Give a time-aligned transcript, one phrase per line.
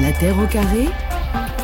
[0.00, 0.88] La Terre au carré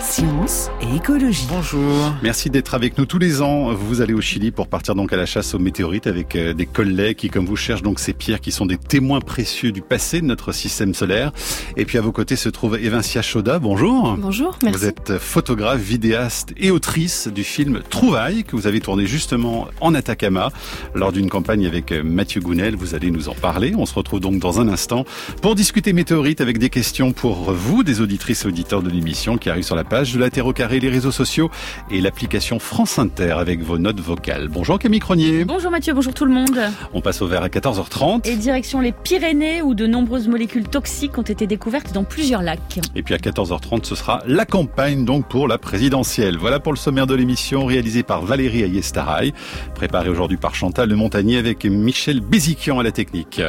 [0.06, 1.48] Science et écologie.
[1.48, 2.14] Bonjour.
[2.22, 3.74] Merci d'être avec nous tous les ans.
[3.74, 6.64] Vous allez au Chili pour partir donc à la chasse aux météorites avec euh, des
[6.64, 10.20] collègues qui, comme vous, cherchent donc ces pierres qui sont des témoins précieux du passé
[10.20, 11.32] de notre système solaire.
[11.76, 13.58] Et puis à vos côtés se trouve Evincia Choda.
[13.58, 14.16] Bonjour.
[14.16, 14.78] Bonjour, merci.
[14.78, 19.92] Vous êtes photographe, vidéaste et autrice du film Trouvailles que vous avez tourné justement en
[19.92, 20.50] Atacama
[20.94, 22.76] lors d'une campagne avec euh, Mathieu Gounel.
[22.76, 23.74] Vous allez nous en parler.
[23.76, 25.04] On se retrouve donc dans un instant
[25.42, 29.50] pour discuter météorites avec des questions pour vous, des auditrices et auditeurs de l'émission qui
[29.50, 31.50] arrivent sur la page de la Terre au carré, les réseaux sociaux
[31.90, 34.48] et l'application France Inter avec vos notes vocales.
[34.48, 35.46] Bonjour Camille Cronier.
[35.46, 36.60] Bonjour Mathieu, bonjour tout le monde.
[36.92, 38.28] On passe au vert à 14h30.
[38.28, 42.78] Et direction les Pyrénées où de nombreuses molécules toxiques ont été découvertes dans plusieurs lacs.
[42.94, 46.36] Et puis à 14h30, ce sera la campagne donc pour la présidentielle.
[46.36, 49.32] Voilà pour le sommaire de l'émission réalisé par Valérie Ayestaraï,
[49.74, 53.40] préparé aujourd'hui par Chantal Le Montagnier avec Michel Béziquian à la technique.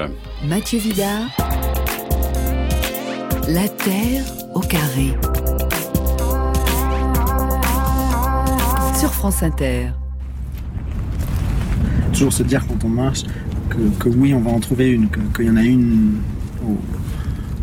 [0.48, 1.28] Mathieu Vidard.
[3.50, 4.24] La Terre
[4.54, 5.14] au carré.
[8.98, 9.90] Sur France Inter.
[12.14, 13.24] Toujours se dire quand on marche
[14.00, 16.16] que, oui, on va en trouver une, qu'il y en a une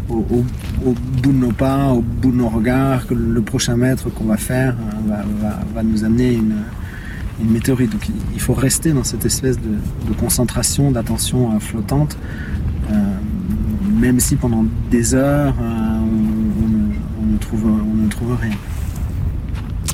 [0.09, 4.27] au, bout de nos pas, au bout de nos regards, que le prochain mètre qu'on
[4.27, 4.77] va faire
[5.09, 5.25] va,
[5.75, 6.55] va, nous amener une,
[7.51, 7.91] météorite.
[7.91, 12.17] Donc il faut rester dans cette espèce de, concentration, d'attention flottante,
[12.93, 12.95] euh,
[13.98, 15.98] même si pendant des heures euh,
[17.21, 18.57] on ne trouve rien.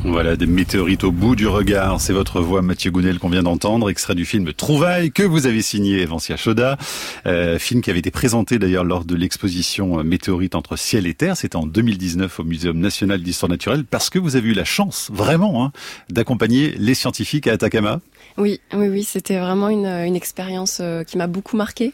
[0.04, 2.00] Voilà, des météorites au bout du regard.
[2.00, 5.60] C'est votre voix, Mathieu Gounel, qu'on vient d'entendre, extrait du film Trouvailles, que vous avez
[5.60, 6.78] signé, Evancia Choda.
[7.26, 11.36] Euh, film qui avait été présenté d'ailleurs lors de l'exposition Météorites entre ciel et terre.
[11.36, 15.10] C'était en 2019 au Muséum national d'histoire naturelle, parce que vous avez eu la chance,
[15.12, 15.72] vraiment, hein,
[16.08, 18.00] d'accompagner les scientifiques à Atacama.
[18.36, 21.92] Oui, oui, oui, c'était vraiment une, une expérience euh, qui m'a beaucoup marquée,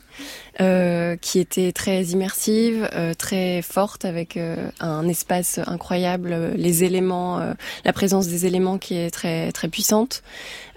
[0.61, 7.41] euh, qui était très immersive, euh, très forte, avec euh, un espace incroyable, les éléments,
[7.41, 7.55] euh,
[7.85, 10.23] la présence des éléments qui est très très puissante,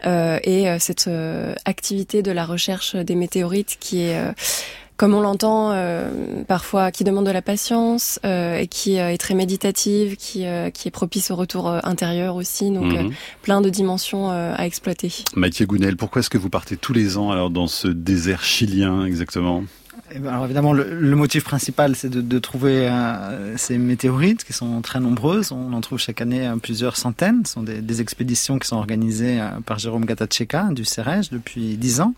[0.06, 1.10] euh, et cette
[1.66, 4.18] activité de la recherche des météorites qui est
[5.00, 6.10] comme on l'entend euh,
[6.46, 10.44] parfois, qui demande de la patience euh, et qui euh, est très méditative, qui,
[10.74, 12.70] qui est propice au retour intérieur aussi.
[12.70, 13.12] Donc Mhm.
[13.42, 15.12] plein de dimensions à exploiter.
[15.36, 19.06] Mathieu Gounel, pourquoi est-ce que vous partez tous les ans alors dans ce désert chilien
[19.06, 19.64] exactement?
[20.14, 24.44] Eh ben, alors évidemment, le, le, motif principal, c'est de, de, trouver euh, ces météorites
[24.44, 25.52] qui sont très nombreuses.
[25.52, 27.46] On en trouve chaque année euh, plusieurs centaines.
[27.46, 31.78] Ce sont des, des expéditions qui sont organisées euh, par Jérôme Gatacheka du CEREJ depuis
[31.78, 32.16] dix ans.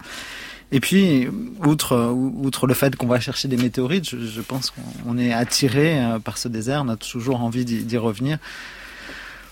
[0.71, 1.27] Et puis,
[1.65, 6.01] outre, outre le fait qu'on va chercher des météorites, je, je pense qu'on est attiré
[6.01, 6.83] euh, par ce désert.
[6.85, 8.37] On a toujours envie d'y revenir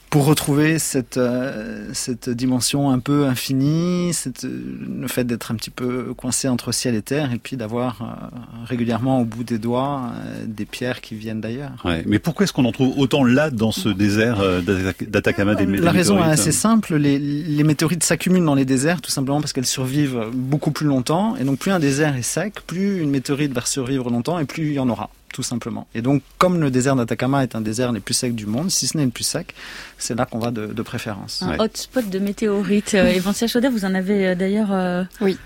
[0.09, 5.70] pour retrouver cette, euh, cette dimension un peu infinie, cette, le fait d'être un petit
[5.70, 10.12] peu coincé entre ciel et terre, et puis d'avoir euh, régulièrement au bout des doigts
[10.14, 11.74] euh, des pierres qui viennent d'ailleurs.
[11.86, 14.62] Ouais, mais pourquoi est-ce qu'on en trouve autant là dans ce désert euh,
[15.08, 19.02] d'Atacama des, des La raison est assez simple, les, les météorites s'accumulent dans les déserts
[19.02, 22.56] tout simplement parce qu'elles survivent beaucoup plus longtemps, et donc plus un désert est sec,
[22.66, 25.88] plus une météorite va survivre longtemps, et plus il y en aura tout simplement.
[25.95, 28.88] Et donc, comme le désert d'Atacama est un désert les plus secs du monde, si
[28.88, 29.55] ce n'est le plus sec,
[29.97, 31.41] c'est là qu'on va de, de, préférence.
[31.44, 31.61] Un ouais.
[31.61, 32.94] hotspot de météorites.
[32.94, 34.73] Euh, Evancia Choda, vous en avez d'ailleurs.
[34.73, 35.05] Euh...
[35.22, 35.38] Oui.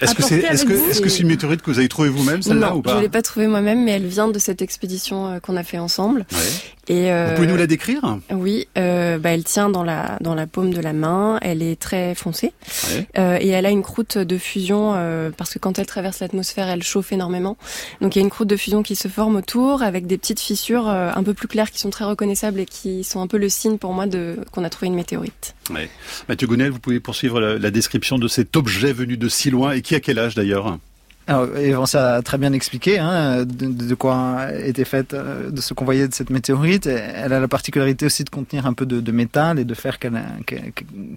[0.00, 2.42] Est-ce que c'est est-ce que est-ce que c'est une météorite que vous avez trouvée vous-même
[2.42, 5.38] celle-là ou pas je l'ai pas trouvée moi-même, mais elle vient de cette expédition euh,
[5.38, 6.26] qu'on a fait ensemble.
[6.32, 6.38] Ouais.
[6.86, 8.18] Et euh, vous pouvez nous la décrire?
[8.30, 11.38] Oui, euh, bah, elle tient dans la dans la paume de la main.
[11.40, 12.52] Elle est très foncée
[12.88, 13.06] ouais.
[13.18, 14.94] Euh, et elle a une croûte de fusion
[15.36, 17.56] parce que quand elle traverse l'atmosphère, elle chauffe énormément.
[18.00, 20.40] Donc il y a une croûte de fusion qui se forme autour avec des petites
[20.40, 23.48] fissures un peu plus claires qui sont très reconnaissables et qui sont un peu le
[23.48, 24.06] signe pour moi
[24.50, 25.54] qu'on a trouvé une météorite.
[25.70, 25.88] Ouais.
[26.28, 29.72] Mathieu Gounel, vous pouvez poursuivre la, la description de cet objet venu de si loin
[29.72, 30.78] et qui a quel âge d'ailleurs
[31.26, 31.48] alors,
[31.94, 36.12] a très bien expliqué hein, de, quoi était faite, euh, de ce qu'on voyait de
[36.12, 36.86] cette météorite.
[36.86, 40.20] Elle a la particularité aussi de contenir un peu de, métal et de faire qu'elle
[40.46, 40.56] qu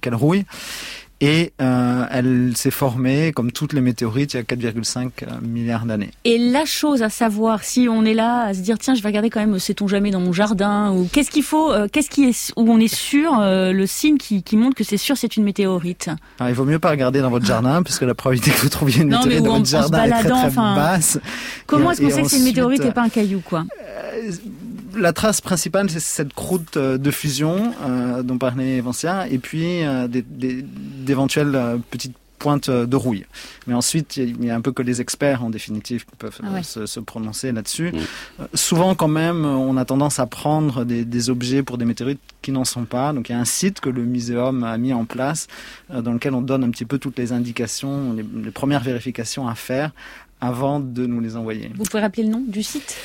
[0.01, 0.45] qu rouille.
[1.19, 5.09] Et euh, elle s'est formée, comme toutes les météorites, il y a 4,5
[5.41, 6.11] milliards d'années.
[6.25, 9.09] Et la chose à savoir, si on est là à se dire, tiens, je vais
[9.09, 12.25] regarder quand même, sait-on jamais dans mon jardin, ou qu'est-ce qu'il faut, euh, qu'est-ce qui
[12.25, 15.37] est, où on est sûr, euh, le signe qui, qui montre que c'est sûr, c'est
[15.37, 16.09] une météorite?
[16.39, 19.01] Alors, il vaut mieux pas regarder dans votre jardin, puisque la probabilité que vous trouviez
[19.01, 21.19] une météorite dans votre jardin est très, très basse.
[21.65, 23.65] Comment est-ce qu'on sait que c'est une météorite et pas un caillou, quoi?
[24.17, 24.31] euh,
[24.97, 30.07] la trace principale, c'est cette croûte de fusion euh, dont parlait Evancia, et puis euh,
[30.07, 33.25] d'éventuelles euh, petites pointes de rouille.
[33.65, 36.53] Mais ensuite, il n'y a un peu que les experts, en définitive, qui peuvent ah
[36.53, 36.63] ouais.
[36.63, 37.91] se, se, prononcer là-dessus.
[37.91, 38.43] Mmh.
[38.53, 42.51] souvent, quand même, on a tendance à prendre des, des objets pour des météorites qui
[42.51, 43.11] n'en sont pas.
[43.11, 45.47] Donc, il y a un site que le muséum a mis en place,
[45.89, 49.47] euh, dans lequel on donne un petit peu toutes les indications, les, les premières vérifications
[49.47, 49.91] à faire
[50.39, 51.71] avant de nous les envoyer.
[51.75, 52.95] Vous pouvez rappeler le nom du site?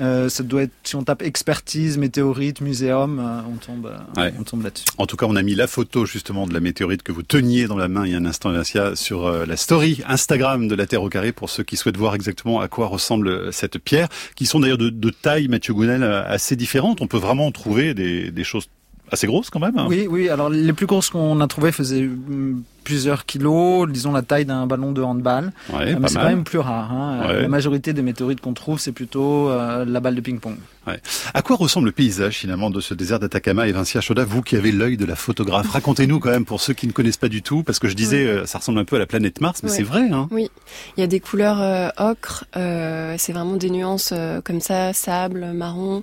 [0.00, 3.86] Euh, ça doit être, si on tape expertise, météorite, muséum, euh, on tombe,
[4.18, 4.84] euh, on tombe là-dessus.
[4.98, 7.66] En tout cas, on a mis la photo justement de la météorite que vous teniez
[7.66, 10.86] dans la main il y a un instant, Vincia, sur la story Instagram de la
[10.86, 14.46] Terre au carré pour ceux qui souhaitent voir exactement à quoi ressemble cette pierre, qui
[14.46, 17.00] sont d'ailleurs de, de taille, Mathieu Gounel, assez différentes.
[17.00, 18.68] On peut vraiment trouver des, des choses
[19.12, 19.78] assez grosses quand même.
[19.78, 19.86] Hein.
[19.88, 20.28] Oui, oui.
[20.28, 24.66] Alors les plus grosses qu'on a trouvées faisaient mm, plusieurs kilos, disons la taille d'un
[24.66, 25.52] ballon de handball.
[25.72, 26.92] Ouais, euh, mais c'est quand même plus rare.
[26.92, 27.32] Hein.
[27.40, 30.56] La majorité des météorites qu'on trouve, c'est plutôt euh, la balle de ping-pong.
[30.86, 31.00] Ouais.
[31.32, 34.56] À quoi ressemble le paysage finalement de ce désert d'Atacama et Vincia Choda, vous qui
[34.56, 35.68] avez l'œil de la photographe?
[35.70, 38.26] Racontez-nous quand même pour ceux qui ne connaissent pas du tout, parce que je disais,
[38.26, 40.08] euh, ça ressemble un peu à la planète Mars, mais c'est vrai.
[40.10, 40.50] Hein oui,
[40.96, 44.12] il y a des couleurs ocre, c'est vraiment des nuances
[44.44, 46.02] comme ça, sable, marron,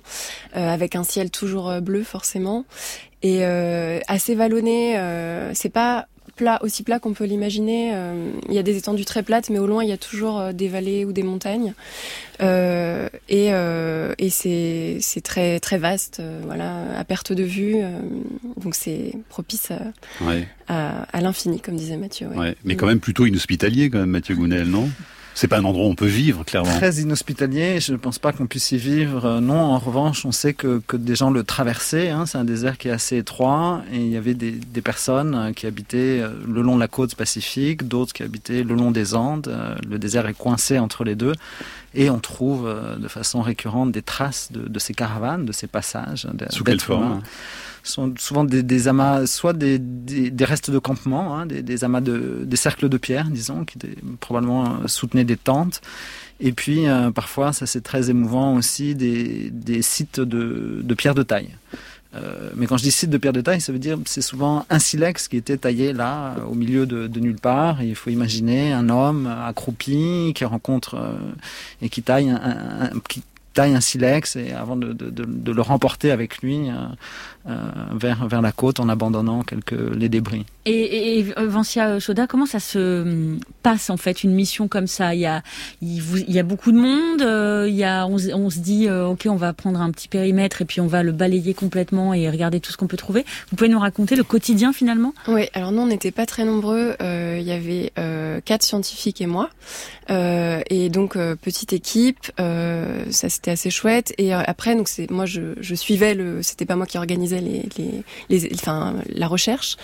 [0.54, 2.64] avec un ciel toujours bleu forcément,
[3.22, 4.98] et assez vallonné.
[5.52, 6.06] c'est pas
[6.40, 7.90] plat, aussi plat qu'on peut l'imaginer.
[7.92, 10.40] Euh, il y a des étendues très plates, mais au loin, il y a toujours
[10.40, 11.74] euh, des vallées ou des montagnes.
[12.40, 17.76] Euh, et, et c'est très très vaste, voilà, à perte de vue.
[18.56, 19.70] donc c'est propice
[20.68, 22.28] à, à, l'infini, comme disait Mathieu.
[22.28, 22.56] Ouais.
[22.64, 24.88] Mais quand même plutôt inhospitalier, quand même, Mathieu Gounel, non?
[25.34, 26.76] C'est pas un endroit où on peut vivre, clairement.
[26.76, 27.80] Très inhospitalier.
[27.80, 29.24] Je ne pense pas qu'on puisse y vivre.
[29.24, 32.10] Euh, non, en revanche, on sait que, que des gens le traversaient.
[32.10, 32.26] Hein.
[32.26, 35.52] C'est un désert qui est assez étroit et il y avait des, des, personnes euh,
[35.52, 39.14] qui habitaient euh, le long de la côte pacifique, d'autres qui habitaient le long des
[39.14, 39.54] Andes.
[39.88, 41.34] Le désert est coincé entre les deux
[41.94, 46.26] et on trouve de façon récurrente des traces de, de ces caravanes, de ces passages.
[46.50, 47.22] Sous quelle forme
[47.82, 52.56] sont souvent des, amas, soit des, des, restes de campement, hein, des, amas de, des
[52.56, 53.78] cercles de pierre, disons, qui
[54.20, 55.80] probablement euh, soutenaient des tentes.
[56.40, 61.22] Et puis, euh, parfois, ça c'est très émouvant aussi, des, sites de, de pierre de
[61.22, 61.50] taille.
[62.16, 64.66] Euh, mais quand je dis site de pierre de taille, ça veut dire c'est souvent
[64.68, 67.82] un silex qui était taillé là, au milieu de, de nulle part.
[67.82, 70.98] Et il faut imaginer un homme accroupi qui rencontre
[71.82, 72.98] et qui taille un, un,
[73.60, 76.72] taille un silex et avant de, de, de, de le remporter avec lui euh,
[77.48, 77.56] euh,
[77.94, 80.44] vers, vers la côte en abandonnant quelques les débris.
[80.66, 85.14] Et, et Vancia Choda, comment ça se hum, passe en fait une mission comme ça?
[85.14, 85.42] Il y a
[85.80, 88.88] il, il, y a beaucoup de monde, euh, il y a on, on se dit
[88.88, 92.12] euh, ok on va prendre un petit périmètre et puis on va le balayer complètement
[92.12, 93.24] et regarder tout ce qu'on peut trouver.
[93.50, 95.14] Vous pouvez nous raconter le quotidien finalement?
[95.26, 96.94] Oui, alors nous on n'était pas très nombreux.
[97.00, 97.92] Euh, il y avait
[98.44, 99.48] quatre scientifiques et moi
[100.08, 102.30] et donc petite équipe.
[102.36, 104.12] ça c'était assez chouette.
[104.18, 107.68] Et après donc c'est moi je, je suivais le c'était pas moi qui organisais les,
[107.78, 109.76] les, les enfin la recherche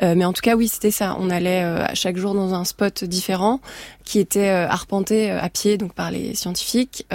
[0.00, 1.16] mais en tout cas, oui, c'était ça.
[1.18, 3.60] On allait euh, à chaque jour dans un spot différent
[4.04, 7.06] qui était euh, arpenté euh, à pied donc par les scientifiques,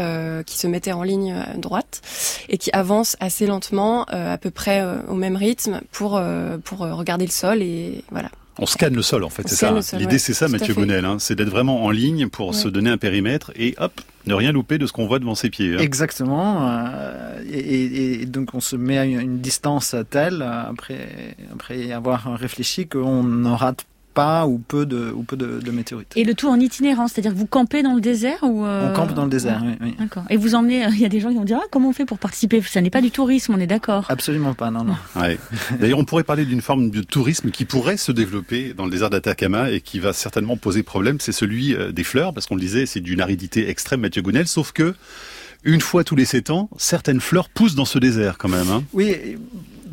[0.45, 2.01] qui se mettaient en ligne droite
[2.49, 6.21] et qui avancent assez lentement, à peu près au même rythme, pour
[6.63, 8.29] pour regarder le sol et voilà.
[8.59, 9.73] On scanne le sol en fait, c'est ça.
[9.97, 11.17] L'idée c'est ça, Mathieu Gounel, hein.
[11.19, 14.77] c'est d'être vraiment en ligne pour se donner un périmètre et hop, ne rien louper
[14.77, 15.75] de ce qu'on voit devant ses pieds.
[15.75, 15.79] Hein.
[15.79, 16.67] Exactement.
[16.67, 22.87] Euh, et, et, donc on se met à une distance telle après après avoir réfléchi
[22.87, 23.85] qu'on ne rate
[24.17, 26.13] pas ou peu de, ou peu de, de météorites.
[26.15, 28.89] Et le tout en itinérance, c'est-à-dire que vous campez dans le désert ou euh...
[28.89, 29.73] On campe dans le désert, oui.
[29.79, 29.95] oui.
[29.99, 30.23] D'accord.
[30.31, 32.05] Et vous emmenez, il y a des gens qui vont dire ah, comment on fait
[32.05, 32.59] pour participer?
[32.63, 34.95] Ça n'est pas du tourisme, on est d'accord Absolument pas, non, non.
[35.15, 35.37] Ouais.
[35.79, 39.11] D'ailleurs, on pourrait parler d'une forme de tourisme qui pourrait se développer dans le désert
[39.11, 42.61] d'Atacama et qui va certainement poser problème, c'est celui euh, des fleurs, parce qu'on le
[42.61, 44.95] disait, c'est d'une aridité extrême, Mathieu Gounel, sauf que
[45.63, 48.69] une fois tous les sept ans, certaines fleurs poussent dans ce désert quand même.
[48.71, 48.83] Hein.
[48.93, 49.37] Oui,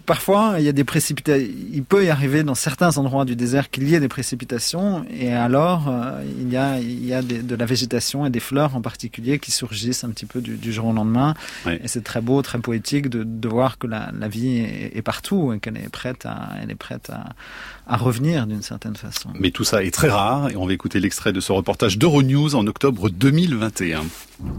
[0.06, 1.46] parfois, il y a des précipitations.
[1.72, 5.32] Il peut y arriver dans certains endroits du désert qu'il y ait des précipitations, et
[5.32, 8.76] alors euh, il y a, il y a des, de la végétation et des fleurs
[8.76, 11.34] en particulier qui surgissent un petit peu du, du jour au lendemain.
[11.66, 11.78] Oui.
[11.82, 15.02] Et c'est très beau, très poétique de, de voir que la, la vie est, est,
[15.02, 17.30] partout et qu'elle est prête à, elle est prête à,
[17.86, 19.30] à revenir d'une certaine façon.
[19.38, 22.54] Mais tout ça est très rare, et on va écouter l'extrait de ce reportage d'Euronews
[22.54, 24.04] en octobre 2021.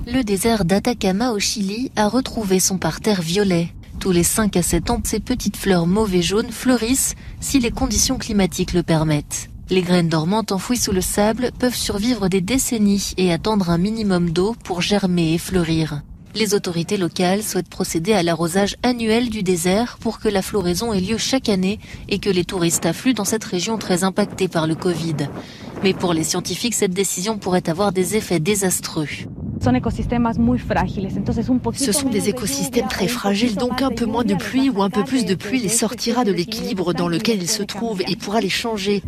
[0.08, 3.69] Le désert d'Atacama au Chili a retrouvé son parterre violet.
[4.05, 7.71] Tous les 5 à 7 ans, ces petites fleurs mauves et jaunes fleurissent si les
[7.71, 9.50] conditions climatiques le permettent.
[9.71, 14.29] Les graines dormantes enfouies sous le sable peuvent survivre des décennies et attendre un minimum
[14.29, 16.03] d'eau pour germer et fleurir.
[16.36, 21.00] Les autorités locales souhaitent procéder à l'arrosage annuel du désert pour que la floraison ait
[21.00, 24.75] lieu chaque année et que les touristes affluent dans cette région très impactée par le
[24.75, 25.15] Covid.
[25.82, 29.08] Mais pour les scientifiques, cette décision pourrait avoir des effets désastreux.
[31.74, 35.06] Ce sont des écosystèmes très fragiles, donc un peu moins de pluie ou un peu
[35.06, 38.50] plus de pluie les sortira de l'équilibre dans lequel ils se trouvent et pourra les
[38.50, 39.04] changer.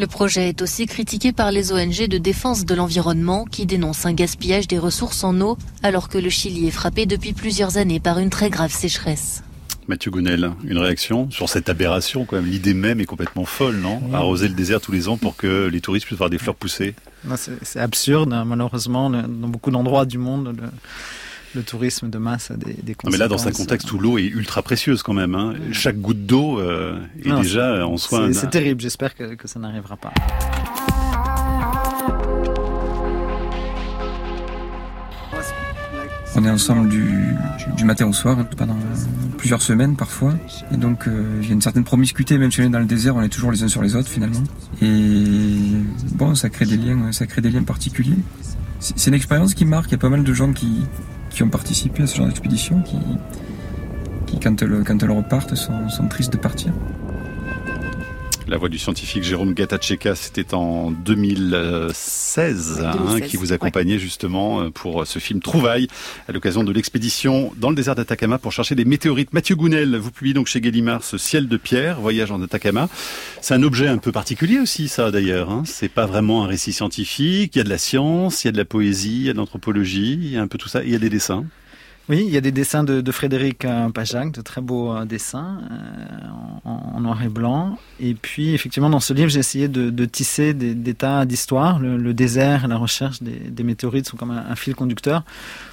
[0.00, 4.14] Le projet est aussi critiqué par les ONG de défense de l'environnement qui dénoncent un
[4.14, 8.18] gaspillage des ressources en eau alors que le Chili est frappé depuis plusieurs années par
[8.18, 9.42] une très grave sécheresse.
[9.88, 12.46] Mathieu Gounel, une réaction sur cette aberration quand même.
[12.46, 14.00] L'idée même est complètement folle, non?
[14.02, 14.14] Oui.
[14.14, 16.94] Arroser le désert tous les ans pour que les touristes puissent voir des fleurs pousser.
[17.60, 20.56] C'est absurde, malheureusement, dans beaucoup d'endroits du monde.
[20.58, 20.68] Le
[21.54, 23.12] le tourisme de masse a des, des conséquences.
[23.12, 25.54] mais là, dans un contexte où l'eau est ultra précieuse quand même, hein.
[25.72, 28.32] chaque goutte d'eau est déjà en soi.
[28.32, 28.80] C'est terrible.
[28.80, 30.12] J'espère que, que ça n'arrivera pas.
[36.36, 37.34] On est ensemble du,
[37.76, 38.76] du, matin au soir pendant
[39.36, 40.34] plusieurs semaines parfois.
[40.72, 42.84] Et donc euh, il y a une certaine promiscuité, même si on est dans le
[42.84, 44.42] désert, on est toujours les uns sur les autres finalement.
[44.80, 45.56] Et
[46.14, 48.18] bon, ça crée des liens, ça crée des liens particuliers.
[48.78, 49.90] C'est une expérience qui marque.
[49.90, 50.82] Il y a pas mal de gens qui,
[51.40, 56.70] qui ont participé à ce genre d'expédition, qui, quand, elles, repartent sont tristes de partir.
[58.50, 64.70] La voix du scientifique Jérôme Gatacheka, c'était en 2016, hein, qui vous accompagnait justement euh,
[64.70, 65.86] pour ce film Trouvailles,
[66.26, 69.32] à l'occasion de l'expédition dans le désert d'Atacama pour chercher des météorites.
[69.32, 72.88] Mathieu Gounel, vous publiez donc chez Gallimard ce ciel de pierre, voyage en Atacama.
[73.40, 75.48] C'est un objet un peu particulier aussi, ça d'ailleurs.
[75.48, 75.62] Hein.
[75.64, 77.54] C'est pas vraiment un récit scientifique.
[77.54, 79.32] Il y a de la science, il y a de la poésie, il y a
[79.32, 80.82] de l'anthropologie, il y a un peu tout ça.
[80.82, 81.44] Il y a des dessins.
[82.08, 85.60] Oui, il y a des dessins de, Frédéric euh, Pajac, de très beaux euh, dessins
[85.70, 87.78] euh, en, noir et blanc.
[88.00, 91.78] Et puis, effectivement, dans ce livre, j'ai essayé de, tisser des, des tas d'histoires.
[91.78, 95.22] Le, désert la recherche des, météorites sont comme un, fil conducteur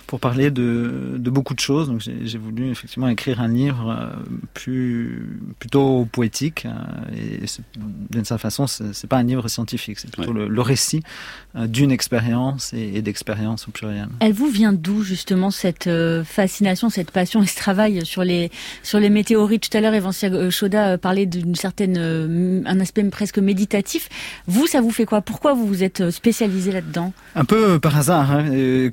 [0.07, 1.87] pour parler de, de beaucoup de choses.
[1.89, 4.13] Donc, j'ai voulu effectivement écrire un livre
[4.53, 6.65] plus plutôt poétique.
[7.15, 7.45] Et
[8.09, 10.39] d'une certaine façon, c'est pas un livre scientifique, c'est plutôt ouais.
[10.39, 11.03] le, le, récit
[11.55, 14.07] d'une expérience et, et d'expérience au pluriel.
[14.19, 15.89] Elle vous vient d'où justement cette
[16.23, 18.49] fascination, cette passion et ce travail sur les
[18.83, 19.69] sur les météorites?
[19.69, 21.97] Tout à l'heure, Evancia Choda parlait d'une certaine
[22.65, 24.09] un aspect presque méditatif.
[24.47, 25.21] Vous, ça vous fait quoi?
[25.21, 27.11] Pourquoi vous vous êtes spécialisé là-dedans?
[27.35, 28.31] Un peu par hasard.
[28.31, 28.45] Hein.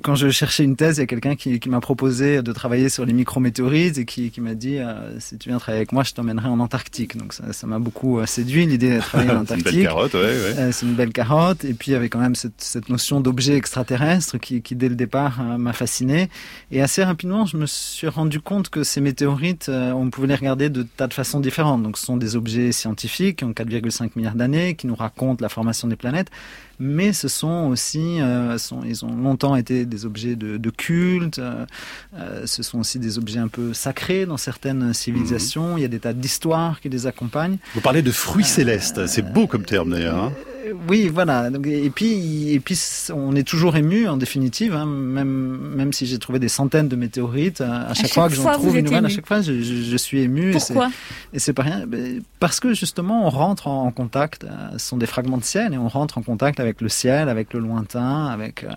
[0.03, 3.97] Quand je cherchais une thèse, quelqu'un qui, qui m'a proposé de travailler sur les micrométéorites
[3.97, 6.59] et qui, qui m'a dit euh, si tu viens travailler avec moi, je t'emmènerai en
[6.59, 7.17] Antarctique.
[7.17, 9.67] Donc ça m'a beaucoup séduit l'idée de travailler en Antarctique.
[9.69, 10.55] c'est une belle carotte, ouais, ouais.
[10.57, 11.65] Euh, c'est une belle carotte.
[11.65, 14.89] Et puis il y avait quand même cette, cette notion d'objet extraterrestre qui, qui, dès
[14.89, 16.29] le départ euh, m'a fasciné.
[16.71, 20.35] Et assez rapidement, je me suis rendu compte que ces météorites, euh, on pouvait les
[20.35, 21.83] regarder de tas de façons différentes.
[21.83, 25.49] Donc, ce sont des objets scientifiques qui ont 4,5 milliards d'années, qui nous racontent la
[25.49, 26.29] formation des planètes,
[26.79, 31.39] mais ce sont aussi, euh, sont, ils ont longtemps été des objets de, de culte.
[31.39, 31.65] Euh,
[32.45, 35.75] ce sont aussi des objets un peu sacrés dans certaines civilisations.
[35.75, 35.77] Mmh.
[35.77, 37.57] Il y a des tas d'histoires qui les accompagnent.
[37.73, 39.07] Vous parlez de fruits célestes.
[39.07, 40.23] C'est beau comme terme d'ailleurs.
[40.23, 40.33] Hein
[40.87, 41.49] oui, voilà.
[41.65, 42.79] Et puis, et puis,
[43.13, 46.95] on est toujours ému en définitive, hein, même même si j'ai trouvé des centaines de
[46.95, 47.61] météorites.
[47.61, 49.75] À, à chaque, chaque fois que j'en trouve une nouvelle, à chaque fois, je, je,
[49.83, 50.51] je suis ému.
[50.51, 50.89] Pourquoi?
[51.33, 51.85] Et c'est pas rien.
[52.39, 54.45] Parce que justement, on rentre en, en contact.
[54.73, 57.53] Ce sont des fragments de ciel et on rentre en contact avec le ciel, avec
[57.53, 58.69] le lointain, avec euh,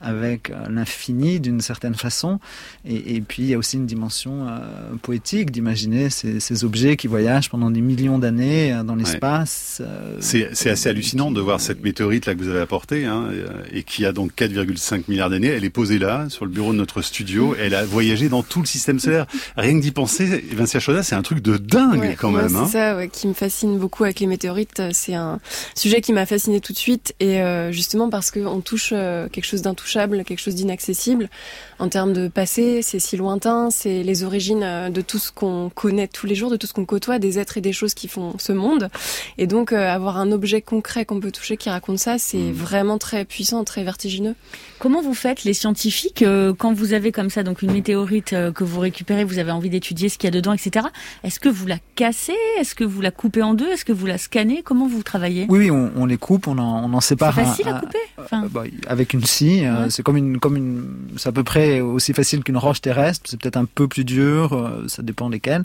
[0.00, 2.38] avec l'infini d'une certaine façon.
[2.84, 4.60] Et, et, puis il y a aussi une dimension euh,
[5.02, 9.80] poétique d'imaginer ces, ces, objets qui voyagent pendant des millions d'années dans l'espace.
[9.80, 9.86] Ouais.
[9.88, 13.28] Euh, c'est assez hallucinant de voir cette météorite là que vous avez apportée hein,
[13.72, 15.48] et qui a donc 4,5 milliards d'années.
[15.48, 17.56] Elle est posée là sur le bureau de notre studio.
[17.58, 19.26] Elle a voyagé dans tout le système solaire.
[19.56, 22.48] Rien que d'y penser, Vincia Choda, c'est un truc de dingue ouais, quand même.
[22.48, 22.66] C'est hein.
[22.66, 24.80] ça ouais, qui me fascine beaucoup avec les météorites.
[24.92, 25.40] C'est un
[25.74, 29.46] sujet qui m'a fasciné tout de suite et euh, justement parce qu'on touche euh, quelque
[29.46, 31.28] chose d'intouchable, quelque chose d'inaccessible
[31.78, 32.82] en termes de passé.
[32.82, 36.50] C'est si lointain, c'est les origines euh, de tout ce qu'on connaît tous les jours,
[36.50, 38.90] de tout ce qu'on côtoie, des êtres et des choses qui font ce monde.
[39.36, 42.52] Et donc euh, avoir un objet concret qu'on peut toucher qui raconte ça, c'est mmh.
[42.52, 44.34] vraiment très puissant, très vertigineux.
[44.78, 48.52] Comment vous faites les scientifiques euh, quand vous avez comme ça donc une météorite euh,
[48.52, 50.86] que vous récupérez, vous avez envie d'étudier ce qu'il y a dedans, etc.
[51.24, 52.36] Est-ce que vous la cassez?
[52.58, 53.68] Est-ce que vous la coupez en deux?
[53.68, 54.62] Est-ce que vous la scannez?
[54.62, 55.46] Comment vous travaillez?
[55.48, 57.34] Oui, oui, on, on, les coupe, on en, on en sépare.
[57.34, 57.98] C'est facile un, à couper.
[58.18, 58.48] Enfin...
[58.50, 59.90] bah, avec une scie, ouais.
[59.90, 60.84] c'est comme une, comme une,
[61.16, 63.28] c'est à peu près aussi facile qu'une roche terrestre.
[63.30, 65.64] C'est peut-être un peu plus dur, euh, ça dépend lesquels.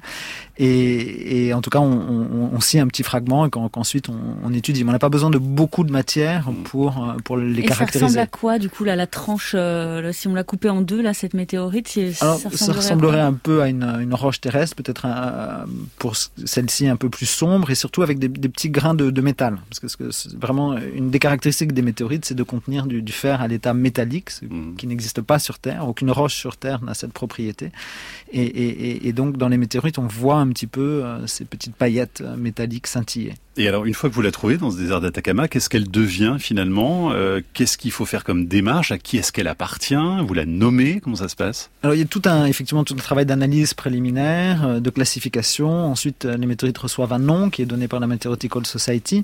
[0.58, 4.18] Et, et en tout cas, on, on, on, scie un petit fragment et qu'ensuite on,
[4.44, 4.84] on, étudie.
[4.84, 8.00] Mais on n'a pas besoin de beaucoup de matière pour pour les et caractériser.
[8.00, 10.82] Ça ressemble à quoi du coup là la tranche, euh, si on l'a coupée en
[10.82, 14.42] deux, là, cette météorite Alors, ça ressemblerait, ça ressemblerait un peu à une, une roche
[14.42, 15.08] terrestre, peut-être
[15.98, 19.22] pour celle-ci un peu plus sombre et surtout avec des, des petits grains de, de
[19.22, 19.58] métal.
[19.70, 23.42] Parce que c'est vraiment une des caractéristiques des météorites, c'est de contenir du, du, fer
[23.42, 24.76] à l'état métallique, mmh.
[24.76, 25.88] qui n'existe pas sur Terre.
[25.94, 27.72] Aucune roche sur Terre n'a cette propriété.
[28.32, 31.76] Et, et, et, donc, dans les météorites, on voit un petit peu euh, ces petites
[31.76, 33.36] paillettes euh, métalliques scintiller.
[33.56, 36.38] Et alors, une fois que vous la trouvez dans ce désert d'Atacama, qu'est-ce qu'elle devient
[36.40, 39.94] finalement euh, Qu'est-ce qu'il faut faire comme démarche À qui est-ce qu'elle appartient
[40.26, 41.70] Vous la nommez Comment ça se passe?
[41.84, 45.70] Alors, il y a tout un, effectivement, tout un travail d'analyse préliminaire, de classification.
[45.70, 49.24] Ensuite, les météorites reçoivent un nom qui est donné par la Meteoritical Society.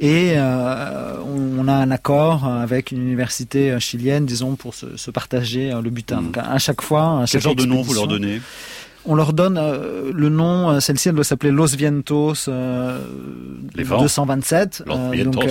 [0.00, 5.72] Et euh, on a un accord avec une université chilienne, disons, pour se, se partager
[5.80, 7.22] le Donc, à chaque fois...
[7.22, 8.40] À Quel genre de nom vous leur donnez
[9.04, 12.98] On leur donne euh, le nom, euh, celle-ci elle doit s'appeler Los Vientos euh,
[13.74, 14.00] Les vents.
[14.02, 14.82] 227.
[14.86, 15.40] Los Euh, Vientos.
[15.40, 15.48] donc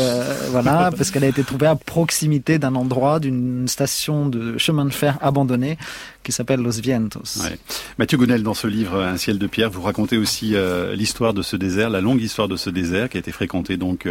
[0.51, 4.91] voilà, parce qu'elle a été trouvée à proximité d'un endroit, d'une station de chemin de
[4.93, 5.77] fer abandonnée
[6.23, 7.39] qui s'appelle Los Vientos.
[7.41, 7.57] Ouais.
[7.97, 10.53] Mathieu Gounel, dans ce livre Un ciel de pierre, vous racontez aussi
[10.93, 14.05] l'histoire de ce désert, la longue histoire de ce désert qui a été fréquenté donc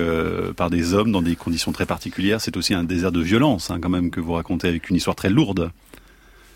[0.57, 2.41] par des hommes dans des conditions très particulières.
[2.41, 5.15] C'est aussi un désert de violence, hein, quand même, que vous racontez avec une histoire
[5.15, 5.71] très lourde.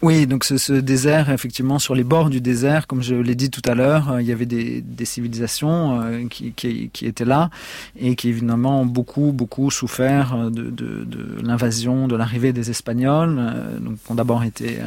[0.03, 3.51] Oui, donc ce, ce désert, effectivement, sur les bords du désert, comme je l'ai dit
[3.51, 7.27] tout à l'heure, euh, il y avait des, des civilisations euh, qui, qui, qui étaient
[7.27, 7.51] là
[7.99, 12.71] et qui évidemment ont beaucoup, beaucoup souffert euh, de, de, de l'invasion, de l'arrivée des
[12.71, 14.85] Espagnols, euh, donc qui ont d'abord été euh,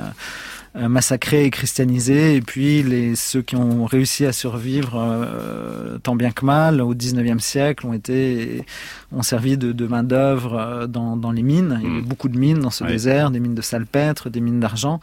[0.75, 6.31] massacrés et christianisés, et puis les, ceux qui ont réussi à survivre euh, tant bien
[6.31, 8.65] que mal au 19e siècle ont été
[9.11, 11.77] ont servi de, de main d'œuvre euh, dans, dans les mines.
[11.81, 12.05] Il y avait Mm.
[12.05, 14.99] beaucoup de mines dans ce désert, des mines de salpêtre, des mines d'argent.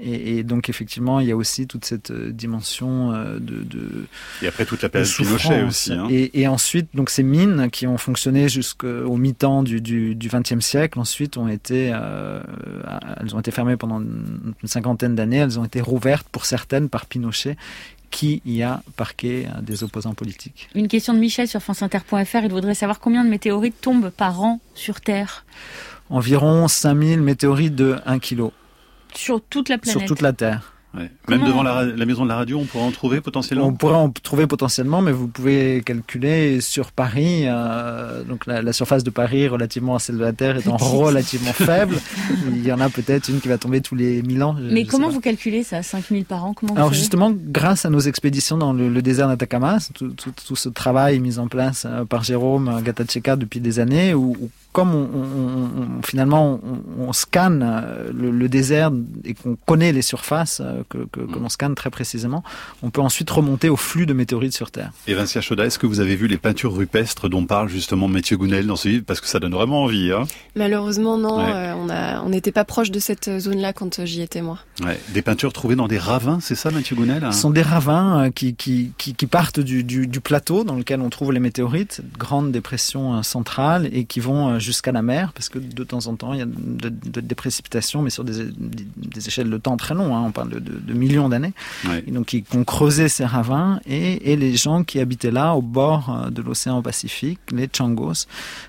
[0.00, 4.06] Et, et donc effectivement, il y a aussi toute cette euh, dimension euh, de, de,
[4.42, 5.92] Et après toute la de période Pinochet aussi.
[5.92, 6.06] Hein.
[6.10, 10.60] Et, et ensuite, donc ces mines qui ont fonctionné jusqu'au mi-temps du, du, du 20e
[10.60, 12.40] siècle, ensuite ont été, euh,
[13.20, 15.38] elles ont été fermées pendant une cinquantaine d'années.
[15.38, 17.56] Elles ont été rouvertes pour certaines par Pinochet,
[18.10, 20.68] qui y a parqué des opposants politiques.
[20.74, 22.38] Une question de Michel sur franceinter.fr.
[22.44, 25.44] Il voudrait savoir combien de météorites tombent par an sur Terre,
[26.08, 28.50] Environ 5000 météorites de 1 kg
[29.18, 29.98] sur toute la planète.
[29.98, 30.72] sur toute la Terre.
[30.96, 31.10] Ouais.
[31.28, 33.66] Même devant la, maison de la radio, on pourrait en trouver potentiellement?
[33.66, 38.72] On pourrait en trouver potentiellement, mais vous pouvez calculer sur Paris, euh, donc la, la
[38.72, 41.96] surface de Paris relativement à celle de la Terre étant relativement faible,
[42.50, 44.56] il y en a peut-être une qui va tomber tous les 1000 ans.
[44.58, 47.90] je- Mais je comment vous calculez ça 5000 par an Comment Alors justement, grâce à
[47.90, 51.84] nos expéditions dans le, le désert d'Atacama, tout, tout, tout ce travail mis en place
[51.86, 57.08] euh, par Jérôme Gatacheka depuis des années, où, où comme on, on- on- finalement on,
[57.08, 58.90] on scanne euh, le, le désert
[59.24, 62.44] et qu'on connaît les surfaces euh, que, que, que l'on scanne très précisément,
[62.82, 64.92] on peut ensuite remonter au flux de météorites sur Terre.
[65.06, 68.36] Et Vincia Choda, est-ce que vous avez vu les peintures rupestres dont parle justement Mathieu
[68.36, 69.04] Gounel dans ce livre?
[69.06, 70.12] Parce que ça donne vraiment envie.
[70.12, 70.24] Hein
[70.56, 71.38] Malheureusement, non.
[71.38, 71.50] Ouais.
[71.54, 74.58] euh, on a, on n'était pas proche de cette zone-là quand j'y étais moi.
[74.84, 75.00] ouais.
[75.14, 77.32] Des peintures trouvées dans des ravins, c'est ça Mathieu Gounel hein?
[77.32, 81.00] Ce sont des ravins qui, qui, qui, qui partent du, du, du plateau dans lequel
[81.00, 85.58] on trouve les météorites, grande dépression centrale, et qui vont jusqu'à la mer, parce que
[85.58, 88.44] de temps en temps, il y a de- de- des précipitations, mais sur des,
[88.76, 91.54] des, des échelles de temps très longs, hein, on parle de, de, de millions d'années.
[91.88, 92.02] Ouais.
[92.06, 95.62] Et donc, ils ont creusé ces ravins, et, et les gens qui habitaient là, au
[95.62, 98.26] bord euh, de l'océan Pacifique, les Changos,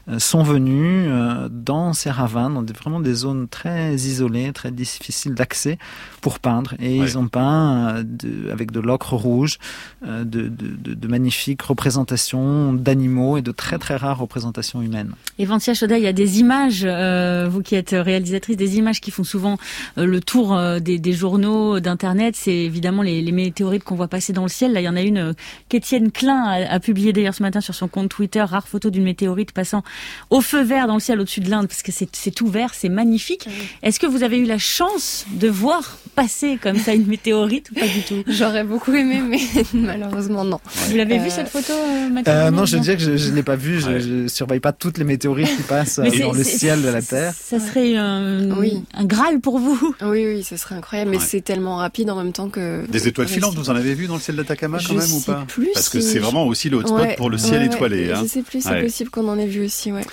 [0.07, 4.71] euh, sont venus euh, dans ces ravins, dans des, vraiment des zones très isolées, très
[4.71, 5.77] difficiles d'accès,
[6.21, 6.73] pour peindre.
[6.79, 7.05] Et Ouais.
[7.07, 7.65] ils ont peint
[7.97, 9.57] euh, de- avec de l'ocre rouge,
[10.05, 15.13] euh, de, de, de, de magnifiques représentations d'animaux et de très très rares représentations humaines.
[15.39, 15.45] Et
[15.95, 19.57] Il y a des images, euh, vous qui êtes réalisatrice, des images qui font souvent
[19.97, 22.35] euh, le tour euh, des, des journaux, d'internet.
[22.35, 24.73] C'est évidemment les, les météorites qu'on voit passer dans le ciel.
[24.73, 25.33] Là, il y en a une euh,
[25.69, 29.03] qu'Étienne Klein a, a publié d'ailleurs ce matin sur son compte Twitter, rare photo d'une
[29.03, 29.83] météorite passant
[30.29, 32.89] au feu vert dans le ciel au-dessus de l'Inde, parce que c'est tout vert, c'est
[32.89, 33.47] magnifique.
[33.83, 37.75] Est-ce que vous avez eu la chance de voir passer comme ça une météorite ou
[37.75, 38.23] pas du tout?
[38.27, 39.39] J'aurais beaucoup aimé, mais
[39.73, 40.59] malheureusement, non.
[40.89, 43.35] Vous l'avez vu cette photo, euh, Mathieu Euh, non, je veux dire que je ne
[43.35, 46.81] l'ai pas vu, je ne surveille pas toutes les météorites Mais c'est- dans le ciel
[46.81, 47.33] de la Terre.
[47.41, 48.83] Ça serait un, Oui.
[48.93, 49.93] un graal pour vous.
[50.03, 51.23] Oui, oui, ce serait incroyable, mais Ouais.
[51.25, 52.85] c'est tellement rapide en même temps que.
[52.89, 55.19] Des étoiles filantes, vous en avez vu dans le ciel d'Atacama quand Je même ou
[55.19, 57.59] sais pas plus Parce que si- c'est vraiment aussi le hotspot Ouais, pour le ciel
[57.61, 58.11] ouais, étoilé.
[58.11, 58.19] Hein.
[58.23, 58.83] Je sais plus, c'est Ouais.
[58.83, 60.03] possible qu'on en ait vu aussi, ouais.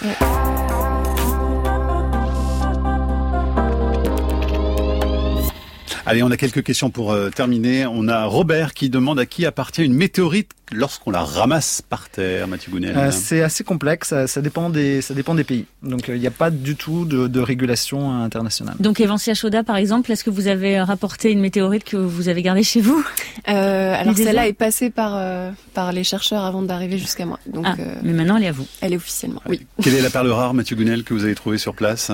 [6.06, 7.86] Allez, on a quelques questions pour euh, terminer.
[7.86, 12.46] On a Robert qui demande à qui appartient une météorite lorsqu'on la ramasse par terre,
[12.46, 12.94] Mathieu Gounel.
[12.96, 15.64] Euh, c'est assez complexe, ça, ça dépend des, ça dépend des pays.
[15.82, 18.74] Donc euh, il n'y a pas du tout de, de régulation internationale.
[18.80, 22.42] Donc Evancia Choda, par exemple, est-ce que vous avez rapporté une météorite que vous avez
[22.42, 23.02] gardée chez vous?
[23.48, 27.64] Euh, alors celle-là est passée par euh, par les chercheurs avant d'arriver jusqu'à moi, donc
[27.66, 28.66] Ah, euh, mais maintenant elle est à vous.
[28.82, 29.40] elle est officiellement.
[29.48, 29.60] Oui.
[29.82, 32.10] Quelle est la perle rare, Mathieu Gounel, que vous avez trouvée sur place?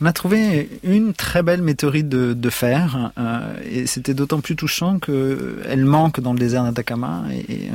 [0.00, 3.33] On a trouvé une très belle météorite de, de fer, euh,
[3.70, 7.24] et c'était d'autant plus touchant que elle manque dans le désert d'Atacama.
[7.48, 7.68] Et,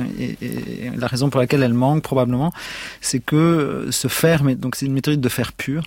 [0.96, 2.52] la raison pour laquelle elle manque probablement,
[3.00, 5.84] c'est que ce fer, donc c'est une météorite de fer pur,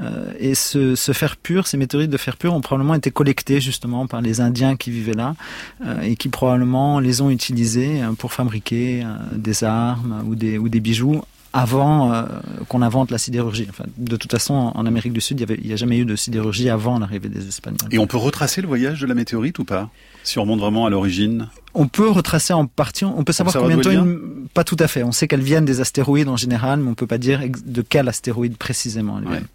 [0.00, 4.06] euh, et ce, fer pur, ces météorites de fer pur ont probablement été collectées justement
[4.06, 5.36] par les Indiens qui vivaient là,
[5.84, 10.80] euh, et qui probablement les ont utilisées euh, pour fabriquer euh, des armes ou des
[10.80, 11.22] bijoux
[11.54, 12.24] avant euh,
[12.68, 13.66] qu'on invente la sidérurgie.
[13.70, 16.68] Enfin, de toute façon, en Amérique du Sud, il n'y a jamais eu de sidérurgie
[16.68, 17.88] avant l'arrivée des Espagnols.
[17.92, 19.88] Et on peut retracer le voyage de la météorite ou pas?
[20.24, 21.48] Si on remonte vraiment à l'origine?
[21.72, 24.88] On peut retracer en partie, on peut savoir combien de temps, une- pas tout à
[24.88, 25.02] fait.
[25.04, 28.08] On sait qu'elles viennent des astéroïdes en général, mais on peut pas dire de quel
[28.08, 29.30] astéroïde précisément elles Ouais.
[29.32, 29.46] viennent.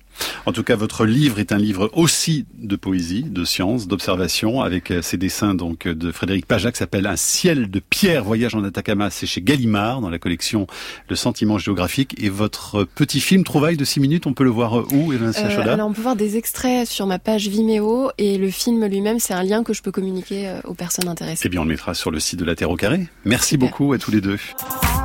[0.45, 4.93] En tout cas, votre livre est un livre aussi de poésie, de science, d'observation, avec
[5.01, 9.09] ces dessins donc de Frédéric Pajac, qui s'appelle Un ciel de pierre, voyage en Atacama.
[9.09, 10.67] C'est chez Gallimard, dans la collection
[11.09, 12.15] Le sentiment géographique.
[12.21, 15.87] Et votre petit film Trouvaille de 6 minutes, on peut le voir où, euh, alors,
[15.87, 19.43] on peut voir des extraits sur ma page Vimeo et le film lui-même, c'est un
[19.43, 21.43] lien que je peux communiquer euh, aux personnes intéressées.
[21.45, 23.07] Eh bien, on le mettra sur le site de La Terre au Carré.
[23.25, 24.37] Merci beaucoup à tous les deux.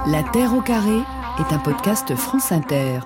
[0.06, 0.98] La Terre au Carré
[1.38, 3.00] est un podcast France Inter.